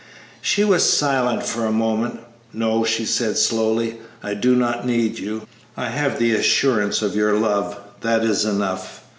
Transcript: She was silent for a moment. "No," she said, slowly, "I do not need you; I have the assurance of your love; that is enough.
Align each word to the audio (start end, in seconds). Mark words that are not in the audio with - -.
She 0.41 0.63
was 0.63 0.91
silent 0.91 1.45
for 1.45 1.63
a 1.67 1.71
moment. 1.71 2.21
"No," 2.51 2.83
she 2.83 3.05
said, 3.05 3.37
slowly, 3.37 3.97
"I 4.23 4.33
do 4.33 4.55
not 4.55 4.83
need 4.83 5.19
you; 5.19 5.45
I 5.77 5.89
have 5.89 6.17
the 6.17 6.31
assurance 6.33 7.03
of 7.03 7.15
your 7.15 7.37
love; 7.37 7.77
that 7.99 8.23
is 8.23 8.43
enough. 8.43 9.03